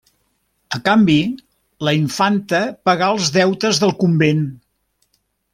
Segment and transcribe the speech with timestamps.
[0.77, 1.17] A canvi,
[1.89, 4.43] la infanta pagà els deutes del convent.